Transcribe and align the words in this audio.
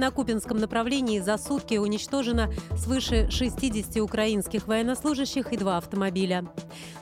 На 0.00 0.10
Купинском 0.10 0.56
направлении 0.56 1.18
за 1.18 1.36
сутки 1.36 1.74
уничтожено 1.74 2.50
свыше 2.74 3.30
60 3.30 3.98
украинских 3.98 4.66
военнослужащих 4.66 5.52
и 5.52 5.58
два 5.58 5.76
автомобиля. 5.76 6.46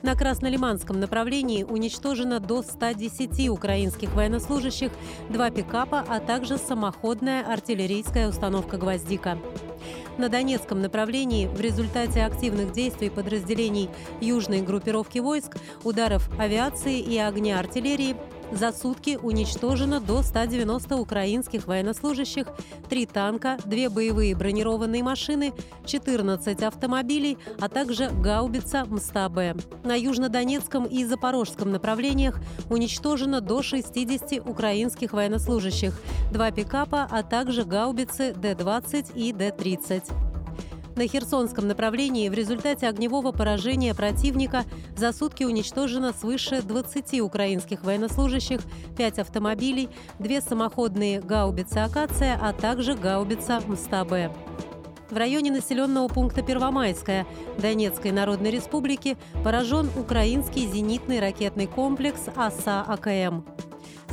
На 0.03 0.17
Краснолиманском 0.17 0.99
направлении 0.99 1.63
уничтожено 1.63 2.41
до 2.41 2.61
110 2.61 3.51
украинских 3.51 4.13
военнослужащих, 4.17 4.91
два 5.31 5.51
пикапа, 5.51 6.05
а 6.09 6.19
также 6.19 6.59
самоходная 6.59 7.47
артиллерийская 7.47 8.29
установка 8.29 8.79
«Гвоздика». 8.79 9.39
На 10.17 10.29
Донецком 10.29 10.83
направлении 10.83 11.47
в 11.47 11.61
результате 11.61 12.25
активных 12.25 12.73
действий 12.73 13.11
подразделений 13.11 13.91
южной 14.21 14.61
группировки 14.61 15.21
войск, 15.21 15.57
ударов 15.85 16.29
авиации 16.37 16.99
и 16.99 17.17
огня 17.17 17.61
артиллерии 17.61 18.17
за 18.53 18.73
сутки 18.73 19.19
уничтожено 19.23 20.01
до 20.01 20.23
190 20.23 20.97
украинских 20.97 21.67
военнослужащих, 21.67 22.47
3 22.89 23.07
танка, 23.07 23.59
2 23.65 23.91
боевые 23.91 24.35
бронированные 24.35 25.03
машины, 25.03 25.53
14 25.85 26.63
автомобилей, 26.63 27.39
а 27.61 27.69
также 27.69 28.11
гаубица 28.11 28.85
МСТА-Б. 28.85 29.57
На 29.85 29.95
южнодонецком 29.95 30.85
и 30.85 31.05
запорожском 31.05 31.71
направлениях 31.71 32.41
уничтожено 32.71 33.41
до 33.41 33.63
60 33.63 34.47
украинских 34.47 35.13
военнослужащих, 35.13 35.99
2 36.33 36.51
пикапа, 36.51 37.07
а 37.11 37.23
также 37.23 37.65
гаубицы 37.65 38.33
Д-20 38.35 39.13
и 39.15 39.33
Д-30. 39.33 40.28
На 40.99 41.07
Херсонском 41.07 41.69
направлении 41.69 42.29
в 42.29 42.35
результате 42.35 42.89
огневого 42.89 43.31
поражения 43.31 43.95
противника 43.95 44.65
за 44.97 45.13
сутки 45.13 45.45
уничтожено 45.45 46.13
свыше 46.13 46.61
20 46.61 47.21
украинских 47.21 47.85
военнослужащих, 47.85 48.63
5 48.97 49.21
автомобилей, 49.21 49.91
2 50.19 50.41
самоходные 50.41 51.21
гаубицы 51.21 51.79
«Акация», 51.79 52.37
а 52.43 52.53
также 52.53 52.95
гаубица 52.95 53.63
«Мстабе». 53.65 54.33
В 55.09 55.17
районе 55.17 55.53
населенного 55.53 56.09
пункта 56.09 56.43
Первомайская 56.43 57.27
Донецкой 57.59 58.11
Народной 58.11 58.51
Республики 58.51 59.17
поражен 59.45 59.89
украинский 59.97 60.67
зенитный 60.67 61.21
ракетный 61.21 61.69
комплекс 61.69 62.23
АСА-АКМ. 62.35 63.45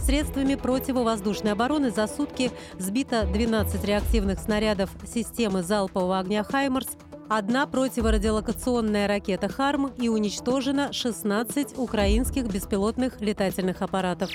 Средствами 0.05 0.53
противовоздушной 0.53 1.53
обороны 1.53 1.89
за 1.89 2.05
сутки 2.05 2.51
сбито 2.77 3.23
12 3.25 3.83
реактивных 3.85 4.39
снарядов 4.39 4.91
системы 5.11 5.63
залпового 5.63 6.19
огня 6.19 6.43
«Хаймерс», 6.43 6.89
одна 7.27 7.65
противорадиолокационная 7.65 9.07
ракета 9.07 9.49
«Харм» 9.49 9.87
и 9.97 10.07
уничтожено 10.07 10.93
16 10.93 11.79
украинских 11.79 12.45
беспилотных 12.45 13.19
летательных 13.19 13.81
аппаратов. 13.81 14.29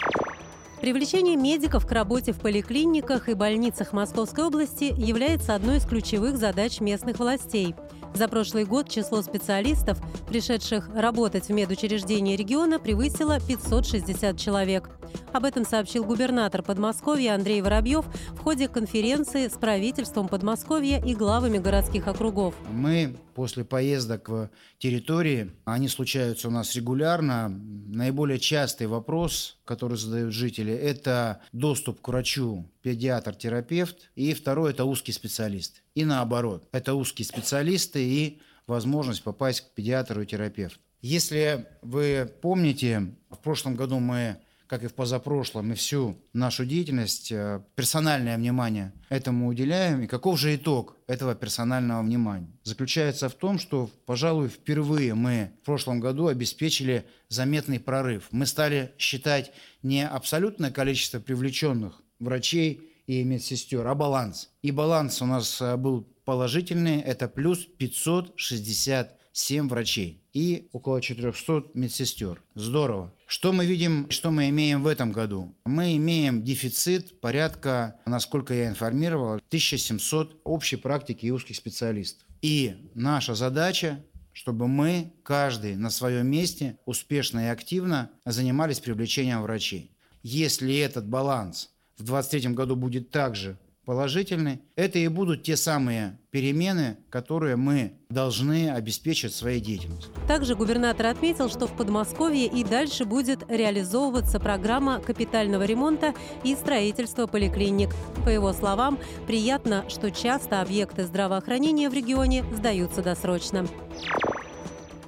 Привлечение 0.80 1.36
медиков 1.36 1.86
к 1.86 1.92
работе 1.92 2.32
в 2.32 2.41
поликлиниках 2.41 3.28
и 3.28 3.34
больницах 3.34 3.92
Московской 3.92 4.46
области 4.46 4.92
является 4.98 5.54
одной 5.54 5.76
из 5.76 5.84
ключевых 5.84 6.36
задач 6.36 6.80
местных 6.80 7.20
властей– 7.20 7.76
за 8.14 8.28
прошлый 8.28 8.64
год 8.64 8.89
число 8.89 9.22
специалистов, 9.22 9.98
пришедших 10.28 10.89
работать 10.94 11.47
в 11.47 11.53
медучреждения 11.53 12.36
региона, 12.36 12.78
превысило 12.78 13.39
560 13.41 14.39
человек. 14.39 14.91
Об 15.33 15.44
этом 15.44 15.64
сообщил 15.64 16.05
губернатор 16.05 16.62
Подмосковья 16.62 17.34
Андрей 17.34 17.62
Воробьев 17.62 18.04
в 18.32 18.38
ходе 18.38 18.69
конференции 18.69 19.49
с 19.49 19.53
правительством 19.53 20.28
Подмосковья 20.28 21.03
и 21.03 21.15
главами 21.15 21.59
городских 21.59 22.09
округов. 22.09 22.54
Мы 22.70 23.16
после 23.34 23.65
поездок 23.65 24.28
в 24.28 24.50
территории, 24.78 25.53
они 25.65 25.88
случаются 25.88 26.49
у 26.49 26.50
нас 26.50 26.75
регулярно. 26.75 27.49
Наиболее 27.49 28.38
частый 28.38 28.87
вопрос, 28.87 29.59
который 29.70 29.97
задают 29.97 30.34
жители, 30.34 30.72
это 30.72 31.42
доступ 31.53 32.00
к 32.00 32.08
врачу, 32.08 32.69
педиатр-терапевт, 32.82 34.10
и 34.16 34.34
второй– 34.34 34.70
это 34.72 34.84
узкий 34.84 35.12
специалист. 35.12 35.84
И 35.94 36.04
наоборот, 36.04 36.69
это 36.72 36.94
узкие 36.94 37.25
специалисты 37.25 38.03
и 38.03 38.41
возможность 38.66 39.22
попасть 39.22 39.60
к 39.60 39.70
педиатру 39.70 40.22
и 40.22 40.26
терапевту. 40.26 40.81
Если 41.03 41.69
вы 41.82 42.28
помните, 42.42 43.14
в 43.31 43.38
прошлом 43.38 43.76
году 43.76 44.00
мы 44.00 44.38
как 44.70 44.84
и 44.84 44.86
в 44.86 44.94
позапрошлом, 44.94 45.72
и 45.72 45.75
всю 45.75 46.16
нашу 46.32 46.64
деятельность, 46.64 47.32
э, 47.32 47.60
персональное 47.75 48.36
внимание 48.36 48.92
этому 49.08 49.48
уделяем. 49.48 50.03
И 50.03 50.06
каков 50.06 50.38
же 50.38 50.54
итог 50.54 50.97
этого 51.08 51.34
персонального 51.34 52.03
внимания? 52.03 52.56
Заключается 52.62 53.28
в 53.28 53.34
том, 53.34 53.58
что, 53.58 53.91
пожалуй, 54.06 54.48
впервые 54.48 55.14
мы 55.14 55.50
в 55.60 55.64
прошлом 55.64 55.98
году 55.98 56.28
обеспечили 56.28 57.04
заметный 57.28 57.81
прорыв. 57.81 58.28
Мы 58.31 58.47
стали 58.47 58.92
считать 58.97 59.50
не 59.82 60.06
абсолютное 60.06 60.70
количество 60.70 61.19
привлеченных 61.19 62.00
врачей 62.20 62.92
и 63.08 63.25
медсестер, 63.25 63.84
а 63.84 63.97
баланс. 63.97 64.50
И 64.62 64.70
баланс 64.70 65.20
у 65.20 65.26
нас 65.26 65.60
э, 65.60 65.76
был 65.76 66.06
положительный, 66.25 67.00
это 67.00 67.26
плюс 67.26 67.66
560 67.66 69.16
7 69.32 69.69
врачей 69.69 70.22
и 70.32 70.69
около 70.72 71.00
400 71.00 71.70
медсестер. 71.75 72.42
Здорово. 72.54 73.12
Что 73.32 73.52
мы 73.52 73.64
видим, 73.64 74.10
что 74.10 74.32
мы 74.32 74.48
имеем 74.48 74.82
в 74.82 74.88
этом 74.88 75.12
году? 75.12 75.54
Мы 75.64 75.96
имеем 75.98 76.42
дефицит 76.42 77.20
порядка, 77.20 77.94
насколько 78.04 78.52
я 78.52 78.66
информировал, 78.66 79.34
1700 79.34 80.41
общей 80.42 80.74
практики 80.74 81.26
и 81.26 81.30
узких 81.30 81.54
специалистов. 81.54 82.26
И 82.42 82.90
наша 82.94 83.36
задача 83.36 84.04
чтобы 84.32 84.69
мы, 84.69 85.12
каждый 85.22 85.76
на 85.76 85.90
своем 85.90 86.26
месте, 86.26 86.78
успешно 86.86 87.46
и 87.46 87.48
активно 87.48 88.10
занимались 88.24 88.80
привлечением 88.80 89.42
врачей. 89.42 89.92
Если 90.22 90.76
этот 90.78 91.08
баланс 91.08 91.70
в 91.98 92.04
2023 92.04 92.54
году 92.54 92.74
будет 92.76 93.10
также 93.10 93.58
положительны, 93.90 94.60
это 94.76 95.00
и 95.00 95.08
будут 95.08 95.42
те 95.42 95.56
самые 95.56 96.16
перемены, 96.30 96.98
которые 97.10 97.56
мы 97.56 97.94
должны 98.08 98.70
обеспечить 98.70 99.34
своей 99.34 99.60
деятельностью. 99.60 100.12
Также 100.28 100.54
губернатор 100.54 101.06
отметил, 101.06 101.50
что 101.50 101.66
в 101.66 101.76
Подмосковье 101.76 102.46
и 102.46 102.62
дальше 102.62 103.04
будет 103.04 103.40
реализовываться 103.50 104.38
программа 104.38 105.00
капитального 105.00 105.64
ремонта 105.64 106.14
и 106.44 106.54
строительства 106.54 107.26
поликлиник. 107.26 107.90
По 108.24 108.28
его 108.28 108.52
словам, 108.52 108.96
приятно, 109.26 109.84
что 109.88 110.12
часто 110.12 110.60
объекты 110.60 111.04
здравоохранения 111.04 111.90
в 111.90 111.92
регионе 111.92 112.44
сдаются 112.54 113.02
досрочно. 113.02 113.66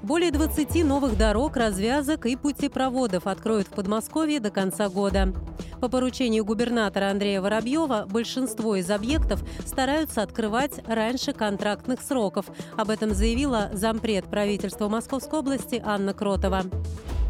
Более 0.03 0.33
20 0.33 0.85
новых 0.85 1.17
дорог, 1.17 1.57
развязок 1.57 2.27
и 2.27 2.35
путепроводов 2.35 3.29
откроют 3.29 3.69
в 3.69 3.71
Подмосковье 3.71 4.41
до 4.41 4.51
конца 4.51 4.89
года. 4.89 5.33
По 5.81 5.89
поручению 5.89 6.45
губернатора 6.45 7.11
Андрея 7.11 7.41
Воробьева 7.41 8.07
большинство 8.11 8.75
из 8.75 8.91
объектов 8.91 9.45
стараются 9.65 10.23
открывать 10.23 10.81
раньше 10.89 11.33
контрактных 11.33 12.03
сроков. 12.03 12.47
Об 12.77 12.91
этом 12.91 13.15
заявила 13.15 13.71
зампред 13.73 14.25
правительства 14.25 14.89
Московской 14.89 15.39
области 15.39 15.81
Анна 15.85 16.15
Кротова. 16.15 16.65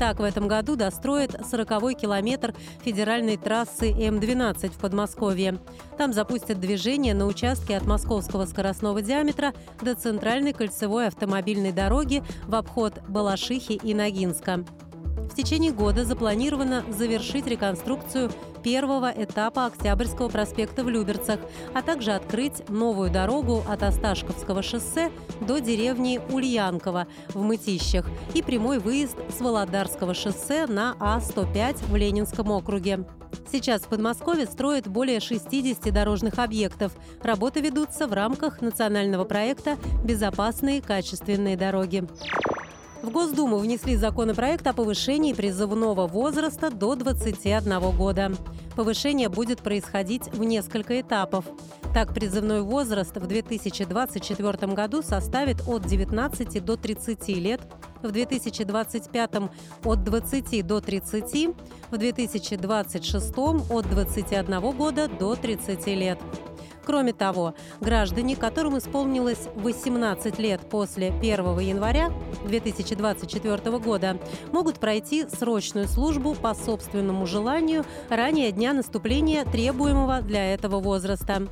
Так, 0.02 0.18
в 0.18 0.24
этом 0.24 0.48
году 0.48 0.74
достроят 0.74 1.34
40-й 1.34 1.94
километр 1.94 2.54
федеральной 2.84 3.36
трассы 3.36 3.92
М-12 3.92 4.70
в 4.70 4.78
Подмосковье. 4.78 5.60
Там 5.96 6.12
запустят 6.12 6.58
движение 6.58 7.14
на 7.14 7.26
участке 7.26 7.76
от 7.76 7.86
московского 7.86 8.46
скоростного 8.46 9.00
диаметра 9.00 9.52
до 9.80 9.94
центральной 9.94 10.52
кольцевой 10.54 11.06
автомобильной 11.06 11.70
дороги 11.70 12.24
в 12.48 12.54
обход 12.62 13.02
Балашихи 13.08 13.72
и 13.72 13.92
Ногинска. 13.92 14.64
В 15.30 15.34
течение 15.34 15.72
года 15.72 16.04
запланировано 16.04 16.84
завершить 16.90 17.46
реконструкцию 17.46 18.30
первого 18.62 19.12
этапа 19.14 19.66
Октябрьского 19.66 20.28
проспекта 20.28 20.84
в 20.84 20.88
Люберцах, 20.88 21.40
а 21.74 21.82
также 21.82 22.12
открыть 22.12 22.68
новую 22.68 23.10
дорогу 23.10 23.64
от 23.68 23.82
Осташковского 23.82 24.62
шоссе 24.62 25.10
до 25.40 25.58
деревни 25.58 26.20
Ульянково 26.30 27.06
в 27.28 27.42
Мытищах 27.42 28.06
и 28.34 28.42
прямой 28.42 28.78
выезд 28.78 29.16
с 29.36 29.40
Володарского 29.40 30.14
шоссе 30.14 30.66
на 30.66 30.94
А-105 31.00 31.90
в 31.90 31.96
Ленинском 31.96 32.50
округе. 32.50 33.04
Сейчас 33.50 33.82
в 33.82 33.88
Подмосковье 33.88 34.46
строят 34.46 34.86
более 34.86 35.20
60 35.20 35.92
дорожных 35.92 36.38
объектов. 36.38 36.92
Работы 37.22 37.60
ведутся 37.60 38.06
в 38.06 38.12
рамках 38.12 38.60
национального 38.60 39.24
проекта 39.24 39.76
«Безопасные 40.04 40.82
качественные 40.82 41.56
дороги». 41.56 42.06
В 43.02 43.10
Госдуму 43.10 43.58
внесли 43.58 43.96
законопроект 43.96 44.64
о 44.68 44.72
повышении 44.72 45.32
призывного 45.32 46.06
возраста 46.06 46.70
до 46.70 46.94
21 46.94 47.96
года. 47.96 48.30
Повышение 48.76 49.28
будет 49.28 49.60
происходить 49.60 50.28
в 50.32 50.44
несколько 50.44 51.00
этапов. 51.00 51.44
Так, 51.92 52.14
призывной 52.14 52.62
возраст 52.62 53.16
в 53.16 53.26
2024 53.26 54.72
году 54.72 55.02
составит 55.02 55.66
от 55.66 55.84
19 55.84 56.64
до 56.64 56.76
30 56.76 57.28
лет, 57.28 57.60
в 58.02 58.12
2025 58.12 59.30
от 59.84 60.04
20 60.04 60.66
до 60.66 60.80
30, 60.80 61.56
в 61.90 61.98
2026 61.98 63.38
от 63.68 63.90
21 63.90 64.60
года 64.70 65.08
до 65.08 65.34
30 65.34 65.86
лет. 65.88 66.18
Кроме 66.84 67.12
того, 67.12 67.54
граждане, 67.80 68.36
которым 68.36 68.78
исполнилось 68.78 69.48
18 69.54 70.38
лет 70.38 70.60
после 70.68 71.08
1 71.08 71.58
января 71.60 72.10
2024 72.46 73.78
года, 73.78 74.18
могут 74.50 74.80
пройти 74.80 75.26
срочную 75.28 75.86
службу 75.86 76.34
по 76.34 76.54
собственному 76.54 77.26
желанию 77.26 77.84
ранее 78.08 78.50
дня 78.50 78.72
наступления 78.72 79.44
требуемого 79.44 80.22
для 80.22 80.52
этого 80.52 80.80
возраста. 80.80 81.46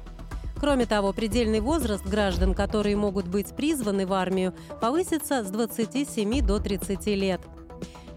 Кроме 0.59 0.85
того, 0.85 1.15
предельный 1.15 1.61
возраст 1.61 2.05
граждан, 2.05 2.53
которые 2.55 2.95
могут 2.95 3.27
быть 3.27 3.57
призваны 3.57 4.07
в 4.07 4.13
армию, 4.13 4.53
повысится 4.81 5.43
с 5.43 5.51
27 5.51 6.47
до 6.47 6.59
30 6.59 7.07
лет. 7.07 7.41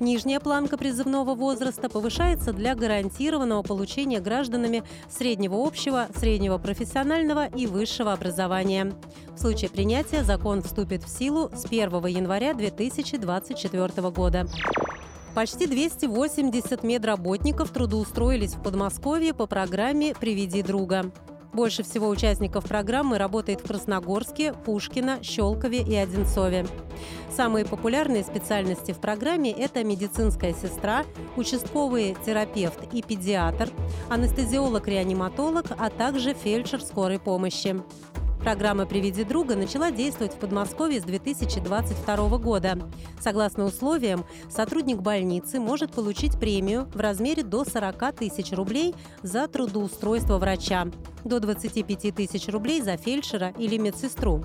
Нижняя 0.03 0.41
планка 0.41 0.75
призывного 0.75 1.33
возраста 1.33 1.87
повышается 1.87 2.51
для 2.51 2.75
гарантированного 2.75 3.63
получения 3.63 4.19
гражданами 4.19 4.83
среднего 5.09 5.65
общего, 5.65 6.07
среднего 6.13 6.57
профессионального 6.57 7.45
и 7.45 7.67
высшего 7.67 8.11
образования. 8.11 8.93
В 9.29 9.39
случае 9.39 9.69
принятия 9.69 10.25
закон 10.25 10.61
вступит 10.61 11.05
в 11.05 11.07
силу 11.07 11.49
с 11.55 11.63
1 11.63 12.05
января 12.07 12.53
2024 12.53 14.09
года. 14.09 14.45
Почти 15.33 15.67
280 15.67 16.83
медработников 16.83 17.69
трудоустроились 17.69 18.55
в 18.55 18.61
Подмосковье 18.61 19.33
по 19.33 19.45
программе 19.45 20.13
«Приведи 20.13 20.63
друга». 20.63 21.13
Больше 21.53 21.83
всего 21.83 22.09
участников 22.09 22.65
программы 22.65 23.19
работает 23.19 23.61
в 23.61 23.67
Красногорске, 23.67 24.53
Пушкино, 24.65 25.23
Щелкове 25.23 25.81
и 25.81 25.95
Одинцове. 25.95 26.65
Самые 27.35 27.65
популярные 27.65 28.23
специальности 28.23 28.91
в 28.91 28.99
программе– 28.99 29.51
это 29.57 29.83
медицинская 29.83 30.53
сестра, 30.53 31.03
участковый 31.35 32.15
терапевт 32.23 32.93
и 32.93 33.01
педиатр, 33.01 33.71
анестезиолог-реаниматолог, 34.09 35.65
а 35.79 35.89
также 35.89 36.35
фельдшер 36.35 36.83
скорой 36.83 37.19
помощи. 37.19 37.81
Программа 38.39 38.85
«Приведи 38.85 39.23
друга» 39.23 39.55
начала 39.55 39.89
действовать 39.89 40.33
в 40.33 40.37
Подмосковье 40.37 41.01
с 41.01 41.05
2022 41.05 42.37
года. 42.37 42.77
Согласно 43.19 43.65
условиям, 43.65 44.25
сотрудник 44.49 44.97
больницы 44.97 45.59
может 45.59 45.93
получить 45.93 46.37
премию 46.37 46.87
в 46.93 46.99
размере 46.99 47.41
до 47.41 47.65
40 47.65 48.15
тысяч 48.15 48.51
рублей 48.51 48.93
за 49.23 49.47
трудоустройство 49.47 50.37
врача, 50.37 50.87
до 51.23 51.39
25 51.39 52.13
тысяч 52.13 52.47
рублей 52.49 52.81
за 52.81 52.95
фельдшера 52.97 53.53
или 53.57 53.77
медсестру. 53.77 54.43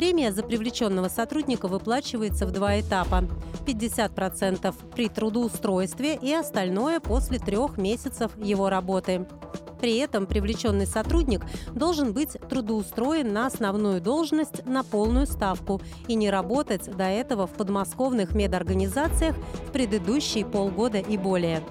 Премия 0.00 0.32
за 0.32 0.42
привлеченного 0.42 1.08
сотрудника 1.08 1.68
выплачивается 1.68 2.46
в 2.46 2.52
два 2.52 2.80
этапа. 2.80 3.28
50% 3.66 4.74
при 4.94 5.10
трудоустройстве 5.10 6.16
и 6.16 6.32
остальное 6.32 7.00
после 7.00 7.38
трех 7.38 7.76
месяцев 7.76 8.32
его 8.38 8.70
работы. 8.70 9.26
При 9.78 9.98
этом 9.98 10.24
привлеченный 10.24 10.86
сотрудник 10.86 11.44
должен 11.74 12.14
быть 12.14 12.38
трудоустроен 12.48 13.30
на 13.30 13.44
основную 13.44 14.00
должность 14.00 14.64
на 14.64 14.84
полную 14.84 15.26
ставку 15.26 15.82
и 16.08 16.14
не 16.14 16.30
работать 16.30 16.90
до 16.96 17.04
этого 17.04 17.46
в 17.46 17.50
подмосковных 17.50 18.34
медорганизациях 18.34 19.36
в 19.36 19.70
предыдущие 19.70 20.46
полгода 20.46 20.96
и 20.96 21.18
более. 21.18 21.62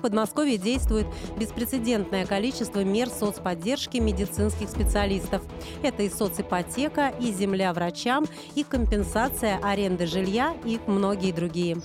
В 0.00 0.02
Подмосковье 0.02 0.56
действует 0.56 1.06
беспрецедентное 1.38 2.24
количество 2.24 2.82
мер 2.82 3.10
соцподдержки 3.10 3.98
медицинских 3.98 4.70
специалистов. 4.70 5.42
Это 5.82 6.04
и 6.04 6.08
соципотека, 6.08 7.12
и 7.20 7.30
земля 7.30 7.74
врачам, 7.74 8.24
и 8.54 8.64
компенсация 8.64 9.60
аренды 9.62 10.06
жилья, 10.06 10.56
и 10.64 10.80
многие 10.86 11.32
другие. 11.32 11.76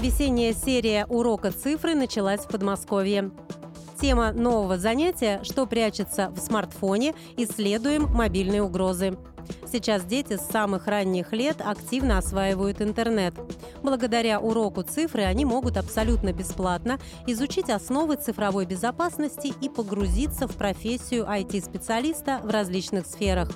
Весенняя 0.00 0.52
серия 0.52 1.06
урока 1.06 1.52
цифры 1.52 1.94
началась 1.94 2.40
в 2.40 2.48
Подмосковье. 2.48 3.30
Тема 4.00 4.32
нового 4.32 4.76
занятия 4.76 5.38
«Что 5.44 5.66
прячется 5.66 6.30
в 6.30 6.40
смартфоне? 6.40 7.14
Исследуем 7.36 8.08
мобильные 8.12 8.64
угрозы». 8.64 9.16
Сейчас 9.70 10.04
дети 10.04 10.36
с 10.36 10.46
самых 10.50 10.86
ранних 10.86 11.32
лет 11.32 11.60
активно 11.60 12.18
осваивают 12.18 12.80
интернет. 12.82 13.34
Благодаря 13.82 14.40
уроку 14.40 14.82
цифры 14.82 15.22
они 15.22 15.44
могут 15.44 15.76
абсолютно 15.76 16.32
бесплатно 16.32 16.98
изучить 17.26 17.70
основы 17.70 18.16
цифровой 18.16 18.66
безопасности 18.66 19.52
и 19.60 19.68
погрузиться 19.68 20.46
в 20.46 20.56
профессию 20.56 21.24
IT-специалиста 21.24 22.40
в 22.42 22.50
различных 22.50 23.06
сферах. 23.06 23.50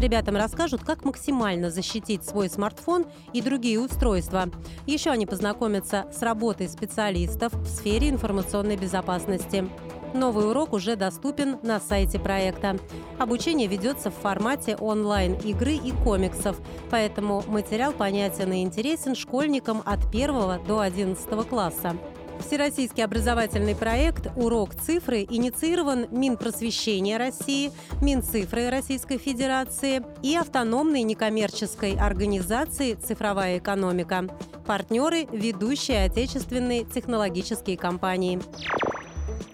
Ребятам 0.00 0.36
расскажут, 0.36 0.82
как 0.82 1.04
максимально 1.04 1.70
защитить 1.70 2.24
свой 2.24 2.48
смартфон 2.48 3.06
и 3.32 3.40
другие 3.40 3.78
устройства. 3.78 4.50
Еще 4.86 5.10
они 5.10 5.26
познакомятся 5.26 6.06
с 6.12 6.22
работой 6.22 6.68
специалистов 6.68 7.52
в 7.52 7.66
сфере 7.68 8.10
информационной 8.10 8.76
безопасности. 8.76 9.68
Новый 10.14 10.48
урок 10.50 10.74
уже 10.74 10.96
доступен 10.96 11.58
на 11.62 11.80
сайте 11.80 12.18
проекта. 12.18 12.78
Обучение 13.18 13.66
ведется 13.66 14.10
в 14.10 14.14
формате 14.14 14.76
онлайн-игры 14.76 15.74
и 15.74 15.92
комиксов, 16.04 16.60
поэтому 16.90 17.42
материал 17.46 17.92
понятен 17.92 18.52
и 18.52 18.62
интересен 18.62 19.14
школьникам 19.14 19.82
от 19.86 20.04
1 20.12 20.66
до 20.66 20.80
11 20.80 21.48
класса. 21.48 21.96
Всероссийский 22.40 23.04
образовательный 23.04 23.76
проект 23.76 24.26
«Урок 24.36 24.74
цифры» 24.74 25.22
инициирован 25.28 26.06
Минпросвещения 26.10 27.16
России, 27.16 27.70
Минцифры 28.00 28.68
Российской 28.68 29.18
Федерации 29.18 30.02
и 30.22 30.34
автономной 30.34 31.02
некоммерческой 31.02 31.94
организации 31.94 32.94
«Цифровая 32.94 33.58
экономика». 33.58 34.26
Партнеры– 34.66 35.26
ведущие 35.32 36.04
отечественные 36.04 36.84
технологические 36.84 37.76
компании. 37.76 38.40